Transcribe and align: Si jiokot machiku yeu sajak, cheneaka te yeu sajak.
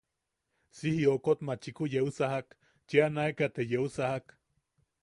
Si 0.77 0.89
jiokot 0.99 1.39
machiku 1.47 1.83
yeu 1.93 2.09
sajak, 2.17 2.47
cheneaka 2.89 3.45
te 3.55 3.61
yeu 3.71 3.87
sajak. 3.95 4.25